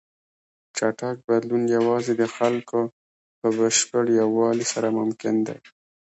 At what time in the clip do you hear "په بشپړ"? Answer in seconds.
3.39-4.05